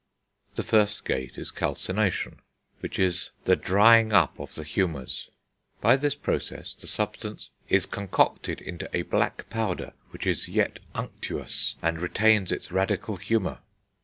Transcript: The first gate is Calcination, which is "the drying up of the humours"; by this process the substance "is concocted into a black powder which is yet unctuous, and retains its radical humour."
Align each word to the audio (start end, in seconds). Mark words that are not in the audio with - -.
The 0.55 0.63
first 0.63 1.05
gate 1.05 1.37
is 1.37 1.51
Calcination, 1.51 2.41
which 2.79 2.97
is 2.97 3.29
"the 3.43 3.55
drying 3.55 4.11
up 4.11 4.39
of 4.39 4.55
the 4.55 4.63
humours"; 4.63 5.29
by 5.79 5.95
this 5.95 6.15
process 6.15 6.73
the 6.73 6.87
substance 6.87 7.51
"is 7.69 7.85
concocted 7.85 8.61
into 8.61 8.89
a 8.95 9.03
black 9.03 9.47
powder 9.51 9.93
which 10.09 10.25
is 10.25 10.47
yet 10.47 10.79
unctuous, 10.95 11.75
and 11.83 11.99
retains 11.99 12.51
its 12.51 12.71
radical 12.71 13.17
humour." 13.17 13.59